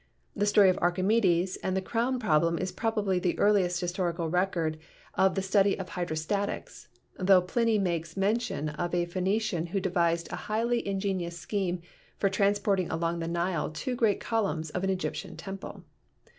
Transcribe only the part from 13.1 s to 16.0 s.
the Nile two great columns of an Egyptian temple.